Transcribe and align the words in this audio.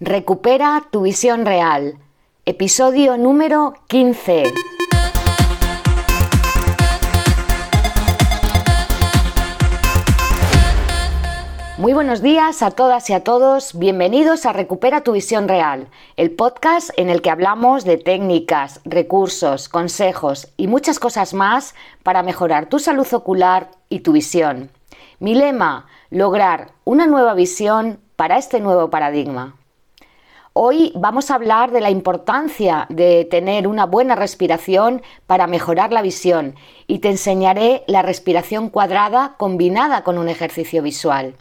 Recupera 0.00 0.82
tu 0.90 1.00
visión 1.00 1.46
real. 1.46 1.96
Episodio 2.44 3.16
número 3.16 3.72
15. 3.86 4.52
Muy 11.78 11.94
buenos 11.94 12.20
días 12.20 12.62
a 12.62 12.72
todas 12.72 13.08
y 13.08 13.14
a 13.14 13.24
todos. 13.24 13.78
Bienvenidos 13.78 14.44
a 14.44 14.52
Recupera 14.52 15.00
tu 15.00 15.12
visión 15.12 15.48
real, 15.48 15.88
el 16.18 16.30
podcast 16.30 16.90
en 16.98 17.08
el 17.08 17.22
que 17.22 17.30
hablamos 17.30 17.86
de 17.86 17.96
técnicas, 17.96 18.82
recursos, 18.84 19.70
consejos 19.70 20.48
y 20.58 20.66
muchas 20.66 20.98
cosas 20.98 21.32
más 21.32 21.74
para 22.02 22.22
mejorar 22.22 22.68
tu 22.68 22.80
salud 22.80 23.10
ocular 23.14 23.70
y 23.88 24.00
tu 24.00 24.12
visión. 24.12 24.68
Mi 25.20 25.34
lema, 25.34 25.86
lograr 26.10 26.72
una 26.84 27.06
nueva 27.06 27.32
visión 27.32 27.98
para 28.16 28.36
este 28.36 28.60
nuevo 28.60 28.90
paradigma. 28.90 29.54
Hoy 30.58 30.90
vamos 30.94 31.30
a 31.30 31.34
hablar 31.34 31.70
de 31.70 31.82
la 31.82 31.90
importancia 31.90 32.86
de 32.88 33.26
tener 33.26 33.68
una 33.68 33.84
buena 33.84 34.14
respiración 34.14 35.02
para 35.26 35.46
mejorar 35.46 35.92
la 35.92 36.00
visión 36.00 36.54
y 36.86 37.00
te 37.00 37.10
enseñaré 37.10 37.84
la 37.86 38.00
respiración 38.00 38.70
cuadrada 38.70 39.34
combinada 39.36 40.02
con 40.02 40.16
un 40.16 40.30
ejercicio 40.30 40.82
visual. 40.82 41.34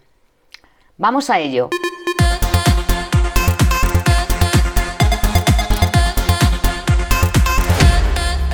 Vamos 0.97 1.29
a 1.29 1.39
ello. 1.39 1.69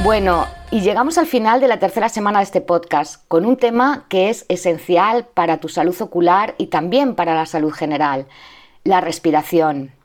Bueno, 0.03 0.45
y 0.69 0.81
llegamos 0.81 1.17
al 1.17 1.25
final 1.25 1.59
de 1.59 1.69
la 1.69 1.79
tercera 1.79 2.07
semana 2.07 2.37
de 2.37 2.43
este 2.43 2.61
podcast 2.61 3.27
con 3.27 3.47
un 3.47 3.57
tema 3.57 4.05
que 4.09 4.29
es 4.29 4.45
esencial 4.47 5.25
para 5.25 5.57
tu 5.57 5.69
salud 5.69 5.99
ocular 6.03 6.53
y 6.59 6.67
también 6.67 7.15
para 7.15 7.33
la 7.33 7.47
salud 7.47 7.71
general, 7.71 8.27
la 8.83 9.01
respiración. 9.01 9.99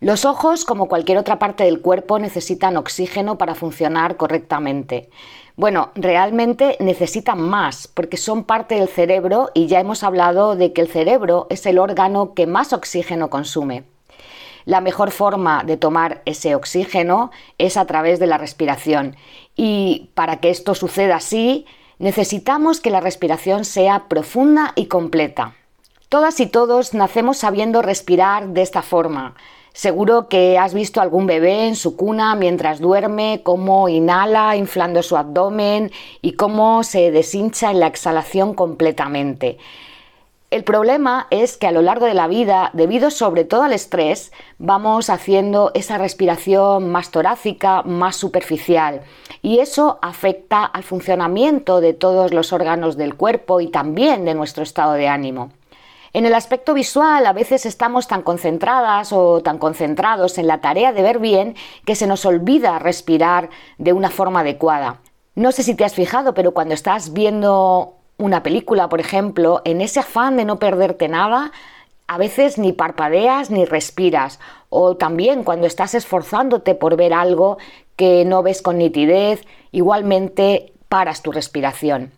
Los 0.00 0.24
ojos, 0.24 0.64
como 0.64 0.86
cualquier 0.86 1.18
otra 1.18 1.40
parte 1.40 1.64
del 1.64 1.80
cuerpo, 1.80 2.20
necesitan 2.20 2.76
oxígeno 2.76 3.36
para 3.36 3.56
funcionar 3.56 4.16
correctamente. 4.16 5.10
Bueno, 5.56 5.90
realmente 5.96 6.76
necesitan 6.78 7.40
más 7.40 7.88
porque 7.88 8.16
son 8.16 8.44
parte 8.44 8.76
del 8.76 8.86
cerebro 8.86 9.50
y 9.54 9.66
ya 9.66 9.80
hemos 9.80 10.04
hablado 10.04 10.54
de 10.54 10.72
que 10.72 10.82
el 10.82 10.88
cerebro 10.88 11.48
es 11.50 11.66
el 11.66 11.80
órgano 11.80 12.32
que 12.34 12.46
más 12.46 12.72
oxígeno 12.72 13.28
consume. 13.28 13.82
La 14.66 14.80
mejor 14.80 15.10
forma 15.10 15.64
de 15.64 15.76
tomar 15.76 16.22
ese 16.26 16.54
oxígeno 16.54 17.32
es 17.56 17.76
a 17.76 17.86
través 17.86 18.20
de 18.20 18.28
la 18.28 18.38
respiración 18.38 19.16
y 19.56 20.10
para 20.14 20.36
que 20.36 20.50
esto 20.50 20.76
suceda 20.76 21.16
así 21.16 21.66
necesitamos 21.98 22.80
que 22.80 22.90
la 22.90 23.00
respiración 23.00 23.64
sea 23.64 24.04
profunda 24.06 24.74
y 24.76 24.86
completa. 24.86 25.56
Todas 26.08 26.38
y 26.38 26.46
todos 26.46 26.94
nacemos 26.94 27.38
sabiendo 27.38 27.82
respirar 27.82 28.50
de 28.50 28.62
esta 28.62 28.82
forma 28.82 29.34
Seguro 29.78 30.26
que 30.26 30.58
has 30.58 30.74
visto 30.74 31.00
algún 31.00 31.26
bebé 31.26 31.68
en 31.68 31.76
su 31.76 31.94
cuna 31.94 32.34
mientras 32.34 32.80
duerme, 32.80 33.42
cómo 33.44 33.88
inhala 33.88 34.56
inflando 34.56 35.04
su 35.04 35.16
abdomen 35.16 35.92
y 36.20 36.32
cómo 36.32 36.82
se 36.82 37.12
deshincha 37.12 37.70
en 37.70 37.78
la 37.78 37.86
exhalación 37.86 38.54
completamente. 38.54 39.56
El 40.50 40.64
problema 40.64 41.28
es 41.30 41.56
que 41.56 41.68
a 41.68 41.70
lo 41.70 41.80
largo 41.80 42.06
de 42.06 42.14
la 42.14 42.26
vida, 42.26 42.70
debido 42.72 43.12
sobre 43.12 43.44
todo 43.44 43.62
al 43.62 43.72
estrés, 43.72 44.32
vamos 44.58 45.10
haciendo 45.10 45.70
esa 45.74 45.96
respiración 45.96 46.90
más 46.90 47.12
torácica, 47.12 47.82
más 47.84 48.16
superficial. 48.16 49.02
Y 49.42 49.60
eso 49.60 50.00
afecta 50.02 50.64
al 50.64 50.82
funcionamiento 50.82 51.80
de 51.80 51.92
todos 51.92 52.34
los 52.34 52.52
órganos 52.52 52.96
del 52.96 53.14
cuerpo 53.14 53.60
y 53.60 53.68
también 53.68 54.24
de 54.24 54.34
nuestro 54.34 54.64
estado 54.64 54.94
de 54.94 55.06
ánimo. 55.06 55.52
En 56.18 56.26
el 56.26 56.34
aspecto 56.34 56.74
visual 56.74 57.24
a 57.26 57.32
veces 57.32 57.64
estamos 57.64 58.08
tan 58.08 58.22
concentradas 58.22 59.12
o 59.12 59.40
tan 59.40 59.56
concentrados 59.58 60.36
en 60.38 60.48
la 60.48 60.60
tarea 60.60 60.92
de 60.92 61.00
ver 61.00 61.20
bien 61.20 61.54
que 61.84 61.94
se 61.94 62.08
nos 62.08 62.26
olvida 62.26 62.80
respirar 62.80 63.50
de 63.78 63.92
una 63.92 64.10
forma 64.10 64.40
adecuada. 64.40 64.98
No 65.36 65.52
sé 65.52 65.62
si 65.62 65.76
te 65.76 65.84
has 65.84 65.94
fijado, 65.94 66.34
pero 66.34 66.50
cuando 66.50 66.74
estás 66.74 67.12
viendo 67.12 67.98
una 68.16 68.42
película, 68.42 68.88
por 68.88 68.98
ejemplo, 68.98 69.62
en 69.64 69.80
ese 69.80 70.00
afán 70.00 70.36
de 70.36 70.44
no 70.44 70.58
perderte 70.58 71.06
nada, 71.06 71.52
a 72.08 72.18
veces 72.18 72.58
ni 72.58 72.72
parpadeas 72.72 73.52
ni 73.52 73.64
respiras. 73.64 74.40
O 74.70 74.96
también 74.96 75.44
cuando 75.44 75.68
estás 75.68 75.94
esforzándote 75.94 76.74
por 76.74 76.96
ver 76.96 77.14
algo 77.14 77.58
que 77.94 78.24
no 78.24 78.42
ves 78.42 78.60
con 78.60 78.78
nitidez, 78.78 79.46
igualmente 79.70 80.72
paras 80.88 81.22
tu 81.22 81.30
respiración. 81.30 82.17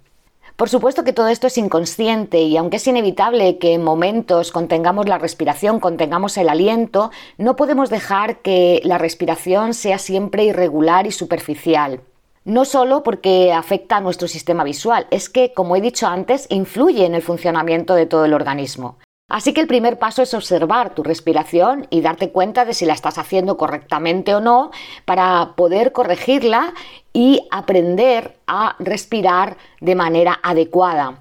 Por 0.61 0.69
supuesto 0.69 1.05
que 1.05 1.15
todo 1.15 1.29
esto 1.29 1.47
es 1.47 1.57
inconsciente 1.57 2.43
y 2.43 2.59
aunque 2.59 2.77
es 2.77 2.87
inevitable 2.87 3.57
que 3.57 3.73
en 3.73 3.83
momentos 3.83 4.53
contengamos 4.53 5.09
la 5.09 5.17
respiración, 5.17 5.81
contengamos 5.81 6.37
el 6.37 6.51
aliento, 6.51 7.11
no 7.39 7.57
podemos 7.57 7.89
dejar 7.89 8.43
que 8.43 8.83
la 8.85 8.99
respiración 8.99 9.73
sea 9.73 9.97
siempre 9.97 10.45
irregular 10.45 11.07
y 11.07 11.13
superficial. 11.13 12.03
No 12.45 12.67
solo 12.67 13.03
porque 13.03 13.55
afecta 13.55 13.97
a 13.97 14.01
nuestro 14.03 14.29
sistema 14.29 14.63
visual, 14.63 15.07
es 15.11 15.31
que, 15.31 15.55
como 15.55 15.77
he 15.77 15.81
dicho 15.81 16.07
antes, 16.07 16.47
influye 16.51 17.07
en 17.07 17.15
el 17.15 17.23
funcionamiento 17.23 17.95
de 17.95 18.05
todo 18.05 18.27
el 18.27 18.35
organismo. 18.35 18.99
Así 19.31 19.55
que 19.55 19.61
el 19.61 19.69
primer 19.69 19.97
paso 20.01 20.23
es 20.23 20.35
observar 20.35 20.93
tu 20.93 21.05
respiración 21.05 21.87
y 21.89 22.01
darte 22.01 22.33
cuenta 22.33 22.65
de 22.65 22.75
si 22.75 22.85
la 22.85 22.95
estás 22.95 23.17
haciendo 23.17 23.57
correctamente 23.57 24.35
o 24.35 24.41
no 24.41 24.73
para 25.05 25.53
poder 25.55 25.93
corregirla 25.93 26.75
y 27.13 27.47
aprender 27.53 28.37
a 28.49 28.75
respirar 28.81 29.57
de 29.81 29.95
manera 29.95 30.41
adecuada. 30.43 31.21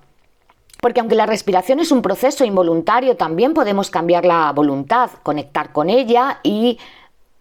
Porque 0.81 1.01
aunque 1.01 1.15
la 1.15 1.27
respiración 1.27 1.79
es 1.79 1.91
un 1.91 2.01
proceso 2.01 2.45
involuntario, 2.45 3.15
también 3.15 3.53
podemos 3.53 3.91
cambiar 3.91 4.25
la 4.25 4.51
voluntad, 4.53 5.11
conectar 5.21 5.71
con 5.71 5.91
ella 5.91 6.39
y 6.41 6.79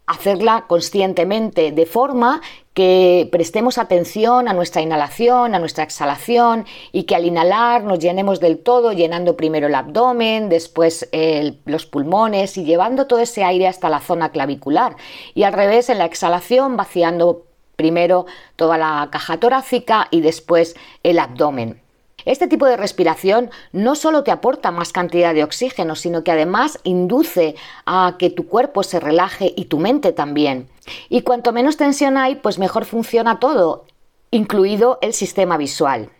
hacerla 0.09 0.65
conscientemente, 0.67 1.71
de 1.71 1.87
forma 1.87 2.41
que 2.75 3.29
prestemos 3.31 3.77
atención 3.77 4.49
a 4.49 4.53
nuestra 4.53 4.81
inhalación, 4.81 5.55
a 5.55 5.59
nuestra 5.59 5.85
exhalación 5.85 6.65
y 6.93 7.05
que 7.05 7.15
al 7.15 7.27
inhalar 7.27 7.85
nos 7.85 7.99
llenemos 7.99 8.41
del 8.41 8.59
todo, 8.59 8.93
llenando 8.93 9.37
primero 9.37 9.67
el 9.67 9.75
abdomen, 9.75 10.49
después 10.49 11.09
los 11.65 11.87
pulmones 11.87 12.57
y 12.57 12.65
llevando 12.65 13.07
todo 13.07 13.19
ese 13.19 13.45
aire 13.45 13.67
hasta 13.67 13.89
la 13.89 14.01
zona 14.01 14.31
clavicular. 14.31 14.97
Y 15.35 15.43
al 15.43 15.53
revés, 15.53 15.91
en 15.91 15.99
la 15.99 16.05
exhalación, 16.05 16.77
vaciando 16.77 17.47
primero 17.77 18.27
toda 18.57 18.79
la 18.79 19.09
caja 19.13 19.39
torácica 19.39 20.09
y 20.11 20.21
después 20.21 20.75
el 21.03 21.19
abdomen. 21.19 21.81
Este 22.29 22.47
tipo 22.47 22.67
de 22.67 22.77
respiración 22.77 23.51
no 23.73 23.95
solo 23.95 24.23
te 24.23 24.31
aporta 24.31 24.71
más 24.71 24.93
cantidad 24.93 25.33
de 25.33 25.45
oxígeno, 25.45 25.97
sino 25.97 26.25
que 26.25 26.31
además 26.31 26.79
induce 26.85 27.55
a 27.87 28.17
que 28.19 28.29
tu 28.29 28.47
cuerpo 28.47 28.83
se 28.83 29.01
relaje 29.01 29.55
y 29.57 29.65
tu 29.65 29.79
mente 29.79 30.13
también. 30.13 30.69
Y 31.09 31.23
cuanto 31.23 31.55
menos 31.55 31.79
tensión 31.79 32.19
hay, 32.19 32.35
pues 32.35 32.59
mejor 32.59 32.85
funciona 32.85 33.41
todo, 33.41 33.87
incluido 34.31 34.99
el 35.01 35.15
sistema 35.15 35.57
visual. 35.57 36.11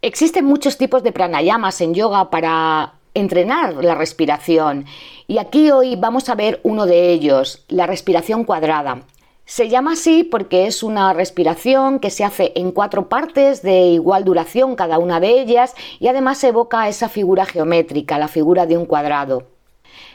Existen 0.00 0.46
muchos 0.46 0.78
tipos 0.78 1.02
de 1.02 1.12
pranayamas 1.12 1.78
en 1.82 1.92
yoga 1.92 2.30
para 2.30 2.94
entrenar 3.12 3.84
la 3.84 3.94
respiración 3.94 4.86
y 5.26 5.36
aquí 5.36 5.70
hoy 5.70 5.94
vamos 5.96 6.30
a 6.30 6.36
ver 6.36 6.58
uno 6.62 6.86
de 6.86 7.10
ellos, 7.10 7.66
la 7.68 7.86
respiración 7.86 8.44
cuadrada. 8.44 9.02
Se 9.46 9.68
llama 9.68 9.92
así 9.92 10.24
porque 10.24 10.66
es 10.66 10.82
una 10.82 11.12
respiración 11.12 11.98
que 11.98 12.08
se 12.08 12.24
hace 12.24 12.52
en 12.56 12.72
cuatro 12.72 13.10
partes 13.10 13.60
de 13.60 13.88
igual 13.88 14.24
duración 14.24 14.74
cada 14.74 14.98
una 14.98 15.20
de 15.20 15.38
ellas 15.38 15.74
y 16.00 16.08
además 16.08 16.42
evoca 16.44 16.88
esa 16.88 17.10
figura 17.10 17.44
geométrica, 17.44 18.18
la 18.18 18.28
figura 18.28 18.64
de 18.64 18.78
un 18.78 18.86
cuadrado. 18.86 19.48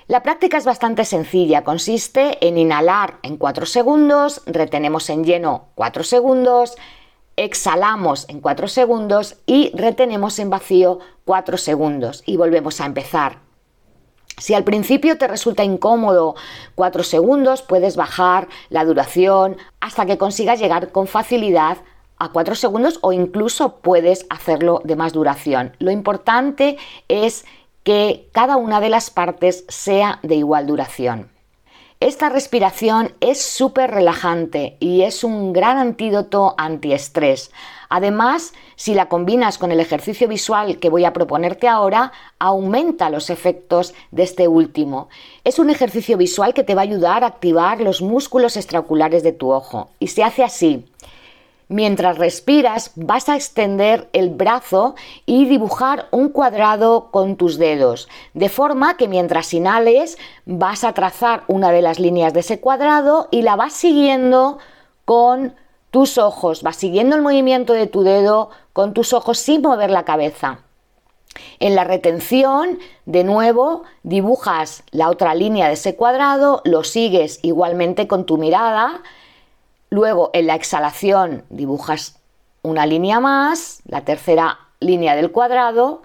La 0.07 0.23
práctica 0.23 0.57
es 0.57 0.65
bastante 0.65 1.05
sencilla, 1.05 1.63
consiste 1.63 2.43
en 2.45 2.57
inhalar 2.57 3.19
en 3.21 3.37
4 3.37 3.67
segundos, 3.67 4.41
retenemos 4.47 5.11
en 5.11 5.23
lleno 5.23 5.67
4 5.75 6.03
segundos, 6.03 6.75
exhalamos 7.35 8.27
en 8.29 8.41
4 8.41 8.67
segundos 8.67 9.37
y 9.45 9.71
retenemos 9.75 10.39
en 10.39 10.49
vacío 10.49 10.99
4 11.25 11.57
segundos 11.57 12.23
y 12.25 12.35
volvemos 12.37 12.81
a 12.81 12.87
empezar. 12.87 13.48
Si 14.39 14.53
al 14.53 14.63
principio 14.63 15.17
te 15.17 15.27
resulta 15.27 15.63
incómodo 15.63 16.35
4 16.75 17.03
segundos, 17.03 17.61
puedes 17.61 17.95
bajar 17.95 18.47
la 18.69 18.85
duración 18.85 19.57
hasta 19.79 20.05
que 20.05 20.17
consigas 20.17 20.59
llegar 20.59 20.91
con 20.91 21.07
facilidad 21.07 21.77
a 22.17 22.29
4 22.29 22.55
segundos 22.55 22.99
o 23.01 23.11
incluso 23.11 23.77
puedes 23.77 24.25
hacerlo 24.29 24.81
de 24.83 24.95
más 24.95 25.13
duración. 25.13 25.75
Lo 25.79 25.91
importante 25.91 26.77
es 27.07 27.45
que 27.83 28.29
cada 28.33 28.57
una 28.57 28.81
de 28.81 28.89
las 28.89 29.09
partes 29.09 29.65
sea 29.67 30.19
de 30.23 30.35
igual 30.35 30.67
duración. 30.67 31.29
Esta 32.01 32.29
respiración 32.29 33.13
es 33.19 33.41
súper 33.41 33.91
relajante 33.91 34.77
y 34.79 35.01
es 35.01 35.25
un 35.25 35.51
gran 35.51 35.77
antídoto 35.77 36.55
antiestrés. 36.57 37.51
Además, 37.89 38.53
si 38.75 38.93
la 38.93 39.09
combinas 39.09 39.57
con 39.57 39.71
el 39.71 39.79
ejercicio 39.79 40.27
visual 40.27 40.77
que 40.77 40.89
voy 40.89 41.05
a 41.05 41.13
proponerte 41.13 41.67
ahora, 41.67 42.11
aumenta 42.37 43.09
los 43.09 43.31
efectos 43.31 43.95
de 44.11 44.23
este 44.23 44.47
último. 44.47 45.09
Es 45.43 45.57
un 45.57 45.71
ejercicio 45.71 46.15
visual 46.15 46.53
que 46.53 46.63
te 46.63 46.75
va 46.75 46.81
a 46.81 46.83
ayudar 46.83 47.23
a 47.23 47.27
activar 47.27 47.81
los 47.81 48.01
músculos 48.01 48.57
extraoculares 48.57 49.23
de 49.23 49.33
tu 49.33 49.51
ojo 49.51 49.89
y 49.99 50.07
se 50.07 50.23
hace 50.23 50.43
así. 50.43 50.85
Mientras 51.71 52.17
respiras 52.17 52.93
vas 52.95 53.29
a 53.29 53.35
extender 53.35 54.09
el 54.13 54.29
brazo 54.31 54.95
y 55.27 55.45
dibujar 55.45 56.07
un 56.09 56.29
cuadrado 56.29 57.09
con 57.11 57.35
tus 57.35 57.59
dedos, 57.59 58.07
de 58.33 58.49
forma 58.49 58.97
que 58.97 59.07
mientras 59.07 59.53
inhales 59.53 60.17
vas 60.47 60.83
a 60.83 60.93
trazar 60.93 61.43
una 61.47 61.71
de 61.71 61.83
las 61.83 61.99
líneas 61.99 62.33
de 62.33 62.39
ese 62.39 62.59
cuadrado 62.59 63.27
y 63.29 63.43
la 63.43 63.55
vas 63.55 63.73
siguiendo 63.73 64.57
con 65.05 65.53
tus 65.91 66.17
ojos, 66.17 66.63
vas 66.63 66.75
siguiendo 66.75 67.15
el 67.15 67.21
movimiento 67.21 67.73
de 67.73 67.87
tu 67.87 68.03
dedo 68.03 68.49
con 68.73 68.93
tus 68.93 69.13
ojos 69.13 69.39
sin 69.39 69.61
mover 69.61 69.89
la 69.89 70.05
cabeza. 70.05 70.59
En 71.59 71.75
la 71.75 71.83
retención, 71.83 72.79
de 73.05 73.23
nuevo, 73.23 73.83
dibujas 74.03 74.83
la 74.91 75.09
otra 75.09 75.35
línea 75.35 75.67
de 75.67 75.73
ese 75.73 75.95
cuadrado, 75.95 76.61
lo 76.65 76.83
sigues 76.83 77.39
igualmente 77.43 78.07
con 78.07 78.25
tu 78.25 78.37
mirada, 78.37 79.01
luego 79.89 80.31
en 80.33 80.47
la 80.47 80.55
exhalación 80.55 81.43
dibujas 81.49 82.19
una 82.61 82.85
línea 82.85 83.19
más, 83.19 83.81
la 83.85 84.05
tercera 84.05 84.59
línea 84.79 85.15
del 85.15 85.31
cuadrado, 85.31 86.01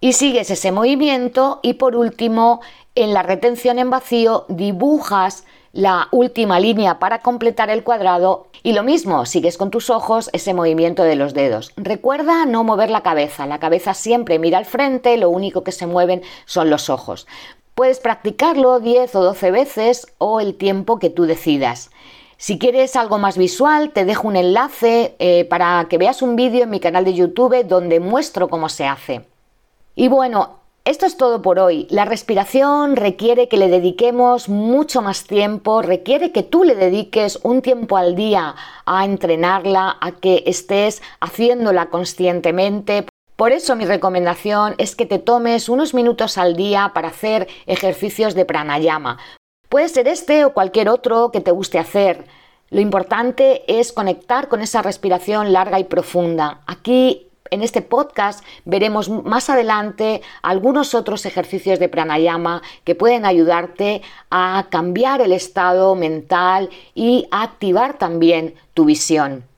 y 0.00 0.14
sigues 0.14 0.50
ese 0.50 0.72
movimiento 0.72 1.60
y 1.62 1.74
por 1.74 1.94
último, 1.94 2.60
en 2.94 3.12
la 3.12 3.22
retención 3.22 3.78
en 3.78 3.90
vacío, 3.90 4.46
dibujas 4.48 5.44
la 5.72 6.08
última 6.10 6.58
línea 6.58 6.98
para 6.98 7.20
completar 7.20 7.70
el 7.70 7.84
cuadrado 7.84 8.48
y 8.62 8.72
lo 8.72 8.82
mismo, 8.82 9.24
sigues 9.24 9.56
con 9.56 9.70
tus 9.70 9.88
ojos 9.88 10.28
ese 10.32 10.52
movimiento 10.52 11.02
de 11.04 11.16
los 11.16 11.32
dedos. 11.32 11.72
Recuerda 11.76 12.44
no 12.44 12.64
mover 12.64 12.90
la 12.90 13.02
cabeza, 13.02 13.46
la 13.46 13.60
cabeza 13.60 13.94
siempre 13.94 14.38
mira 14.38 14.58
al 14.58 14.64
frente, 14.64 15.16
lo 15.16 15.30
único 15.30 15.62
que 15.62 15.72
se 15.72 15.86
mueven 15.86 16.22
son 16.44 16.70
los 16.70 16.90
ojos. 16.90 17.26
Puedes 17.74 18.00
practicarlo 18.00 18.80
10 18.80 19.14
o 19.14 19.22
12 19.22 19.50
veces 19.50 20.06
o 20.18 20.40
el 20.40 20.56
tiempo 20.56 20.98
que 20.98 21.08
tú 21.08 21.24
decidas. 21.24 21.90
Si 22.36 22.58
quieres 22.58 22.96
algo 22.96 23.18
más 23.18 23.38
visual, 23.38 23.90
te 23.90 24.04
dejo 24.04 24.26
un 24.26 24.36
enlace 24.36 25.14
eh, 25.18 25.44
para 25.44 25.86
que 25.88 25.98
veas 25.98 26.22
un 26.22 26.36
vídeo 26.36 26.64
en 26.64 26.70
mi 26.70 26.80
canal 26.80 27.04
de 27.04 27.14
YouTube 27.14 27.64
donde 27.66 28.00
muestro 28.00 28.48
cómo 28.48 28.68
se 28.68 28.86
hace. 28.86 29.26
Y 29.94 30.08
bueno, 30.08 30.59
esto 30.90 31.06
es 31.06 31.16
todo 31.16 31.40
por 31.40 31.60
hoy. 31.60 31.86
La 31.88 32.04
respiración 32.04 32.96
requiere 32.96 33.48
que 33.48 33.56
le 33.56 33.68
dediquemos 33.68 34.48
mucho 34.48 35.02
más 35.02 35.24
tiempo, 35.24 35.82
requiere 35.82 36.32
que 36.32 36.42
tú 36.42 36.64
le 36.64 36.74
dediques 36.74 37.38
un 37.44 37.62
tiempo 37.62 37.96
al 37.96 38.16
día 38.16 38.56
a 38.86 39.04
entrenarla, 39.04 39.96
a 40.00 40.10
que 40.10 40.42
estés 40.46 41.00
haciéndola 41.20 41.90
conscientemente. 41.90 43.06
Por 43.36 43.52
eso 43.52 43.76
mi 43.76 43.84
recomendación 43.84 44.74
es 44.78 44.96
que 44.96 45.06
te 45.06 45.20
tomes 45.20 45.68
unos 45.68 45.94
minutos 45.94 46.36
al 46.36 46.56
día 46.56 46.90
para 46.92 47.08
hacer 47.08 47.46
ejercicios 47.66 48.34
de 48.34 48.44
pranayama. 48.44 49.18
Puede 49.68 49.88
ser 49.88 50.08
este 50.08 50.44
o 50.44 50.52
cualquier 50.52 50.88
otro 50.88 51.30
que 51.30 51.40
te 51.40 51.52
guste 51.52 51.78
hacer. 51.78 52.24
Lo 52.68 52.80
importante 52.80 53.62
es 53.68 53.92
conectar 53.92 54.48
con 54.48 54.60
esa 54.60 54.82
respiración 54.82 55.52
larga 55.52 55.78
y 55.78 55.84
profunda. 55.84 56.62
Aquí 56.66 57.29
en 57.50 57.62
este 57.62 57.82
podcast 57.82 58.44
veremos 58.64 59.08
más 59.08 59.50
adelante 59.50 60.22
algunos 60.42 60.94
otros 60.94 61.26
ejercicios 61.26 61.78
de 61.78 61.88
pranayama 61.88 62.62
que 62.84 62.94
pueden 62.94 63.24
ayudarte 63.24 64.02
a 64.30 64.66
cambiar 64.70 65.20
el 65.20 65.32
estado 65.32 65.94
mental 65.94 66.70
y 66.94 67.26
a 67.30 67.42
activar 67.42 67.98
también 67.98 68.54
tu 68.74 68.84
visión. 68.84 69.49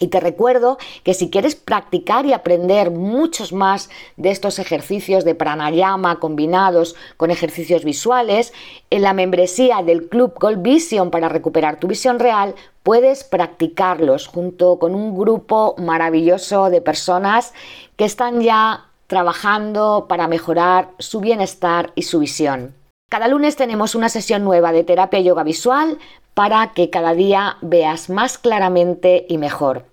Y 0.00 0.08
te 0.08 0.18
recuerdo 0.18 0.78
que 1.04 1.14
si 1.14 1.28
quieres 1.30 1.54
practicar 1.54 2.24
y 2.24 2.32
aprender 2.32 2.90
muchos 2.90 3.52
más 3.52 3.90
de 4.16 4.30
estos 4.30 4.58
ejercicios 4.58 5.24
de 5.24 5.34
pranayama 5.34 6.18
combinados 6.18 6.96
con 7.18 7.30
ejercicios 7.30 7.84
visuales, 7.84 8.54
en 8.88 9.02
la 9.02 9.12
membresía 9.12 9.82
del 9.82 10.08
Club 10.08 10.32
Gold 10.40 10.62
Vision 10.62 11.10
para 11.10 11.28
recuperar 11.28 11.78
tu 11.78 11.86
visión 11.86 12.18
real, 12.18 12.54
puedes 12.82 13.24
practicarlos 13.24 14.26
junto 14.26 14.78
con 14.78 14.94
un 14.94 15.16
grupo 15.16 15.74
maravilloso 15.76 16.70
de 16.70 16.80
personas 16.80 17.52
que 17.96 18.06
están 18.06 18.40
ya 18.40 18.86
trabajando 19.06 20.06
para 20.08 20.28
mejorar 20.28 20.92
su 20.98 21.20
bienestar 21.20 21.92
y 21.94 22.02
su 22.02 22.20
visión. 22.20 22.74
Cada 23.10 23.28
lunes 23.28 23.56
tenemos 23.56 23.96
una 23.96 24.08
sesión 24.08 24.44
nueva 24.44 24.72
de 24.72 24.84
terapia 24.84 25.20
yoga 25.20 25.42
visual 25.42 25.98
para 26.32 26.72
que 26.72 26.90
cada 26.90 27.12
día 27.12 27.56
veas 27.60 28.08
más 28.08 28.38
claramente 28.38 29.26
y 29.28 29.36
mejor. 29.36 29.89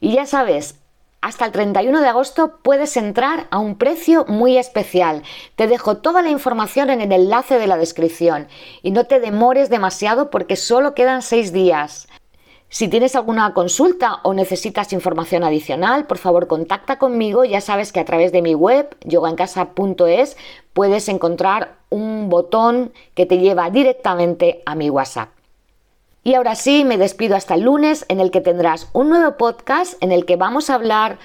Y 0.00 0.14
ya 0.14 0.26
sabes, 0.26 0.80
hasta 1.20 1.44
el 1.44 1.52
31 1.52 2.00
de 2.00 2.08
agosto 2.08 2.60
puedes 2.62 2.96
entrar 2.96 3.46
a 3.50 3.58
un 3.58 3.76
precio 3.76 4.24
muy 4.26 4.56
especial. 4.56 5.22
Te 5.54 5.66
dejo 5.66 5.98
toda 5.98 6.22
la 6.22 6.30
información 6.30 6.88
en 6.88 7.02
el 7.02 7.12
enlace 7.12 7.58
de 7.58 7.66
la 7.66 7.76
descripción 7.76 8.48
y 8.82 8.90
no 8.90 9.04
te 9.04 9.20
demores 9.20 9.68
demasiado 9.68 10.30
porque 10.30 10.56
solo 10.56 10.94
quedan 10.94 11.20
seis 11.20 11.52
días. 11.52 12.08
Si 12.70 12.88
tienes 12.88 13.16
alguna 13.16 13.52
consulta 13.52 14.20
o 14.22 14.32
necesitas 14.32 14.92
información 14.92 15.42
adicional, 15.44 16.06
por 16.06 16.18
favor 16.18 16.46
contacta 16.46 16.98
conmigo. 16.98 17.44
Ya 17.44 17.60
sabes 17.60 17.92
que 17.92 18.00
a 18.00 18.04
través 18.04 18.30
de 18.30 18.42
mi 18.42 18.54
web, 18.54 18.96
yogaencasa.es, 19.04 20.36
puedes 20.72 21.08
encontrar 21.08 21.74
un 21.90 22.28
botón 22.30 22.92
que 23.14 23.26
te 23.26 23.38
lleva 23.38 23.70
directamente 23.70 24.62
a 24.64 24.76
mi 24.76 24.88
WhatsApp. 24.88 25.39
Y 26.22 26.34
ahora 26.34 26.54
sí, 26.54 26.84
me 26.84 26.98
despido 26.98 27.34
hasta 27.34 27.54
el 27.54 27.62
lunes 27.62 28.04
en 28.08 28.20
el 28.20 28.30
que 28.30 28.40
tendrás 28.42 28.88
un 28.92 29.08
nuevo 29.08 29.36
podcast 29.36 29.94
en 30.02 30.12
el 30.12 30.26
que 30.26 30.36
vamos 30.36 30.68
a 30.68 30.74
hablar 30.74 31.18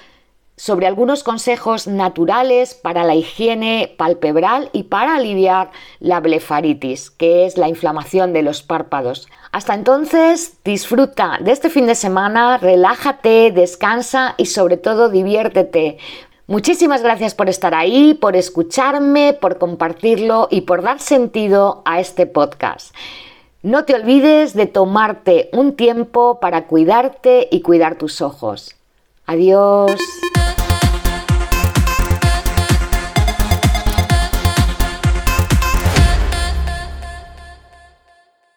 sobre 0.56 0.86
algunos 0.86 1.22
consejos 1.22 1.86
naturales 1.86 2.74
para 2.74 3.04
la 3.04 3.14
higiene 3.14 3.94
palpebral 3.98 4.70
y 4.72 4.84
para 4.84 5.16
aliviar 5.16 5.70
la 6.00 6.20
blefaritis, 6.20 7.10
que 7.10 7.44
es 7.44 7.58
la 7.58 7.68
inflamación 7.68 8.32
de 8.32 8.42
los 8.42 8.62
párpados. 8.62 9.28
Hasta 9.52 9.74
entonces, 9.74 10.56
disfruta 10.64 11.38
de 11.42 11.52
este 11.52 11.68
fin 11.68 11.86
de 11.86 11.94
semana, 11.94 12.56
relájate, 12.56 13.52
descansa 13.52 14.34
y 14.38 14.46
sobre 14.46 14.78
todo 14.78 15.10
diviértete. 15.10 15.98
Muchísimas 16.46 17.02
gracias 17.02 17.34
por 17.34 17.50
estar 17.50 17.74
ahí, 17.74 18.14
por 18.14 18.34
escucharme, 18.34 19.34
por 19.34 19.58
compartirlo 19.58 20.48
y 20.50 20.62
por 20.62 20.80
dar 20.80 21.00
sentido 21.00 21.82
a 21.84 22.00
este 22.00 22.24
podcast. 22.24 22.94
No 23.66 23.84
te 23.84 23.96
olvides 23.96 24.54
de 24.54 24.66
tomarte 24.66 25.50
un 25.52 25.74
tiempo 25.74 26.38
para 26.38 26.68
cuidarte 26.68 27.48
y 27.50 27.62
cuidar 27.62 27.98
tus 27.98 28.20
ojos. 28.20 28.76
Adiós. 29.26 29.90